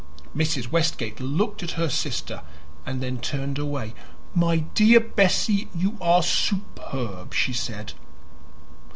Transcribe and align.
Mrs. 0.35 0.71
Westgate 0.71 1.19
looked 1.19 1.61
at 1.61 1.73
her 1.77 1.87
sister 1.87 2.41
and 2.87 3.03
then 3.03 3.19
turned 3.19 3.59
away. 3.59 3.93
"My 4.33 4.55
dear 4.73 4.99
Bessie, 4.99 5.67
you 5.75 5.95
are 6.01 6.23
superb!" 6.23 7.35
she 7.35 7.53
said. 7.53 7.93